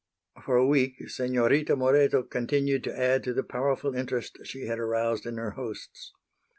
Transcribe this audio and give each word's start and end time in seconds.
For 0.43 0.55
a 0.55 0.65
week 0.65 1.07
Senorita 1.11 1.75
Moreto 1.75 2.23
continued 2.23 2.83
to 2.85 2.99
add 2.99 3.23
to 3.23 3.35
the 3.35 3.43
powerful 3.43 3.93
interest 3.93 4.39
she 4.45 4.65
had 4.65 4.79
aroused 4.79 5.27
in 5.27 5.37
her 5.37 5.51
hosts. 5.51 6.11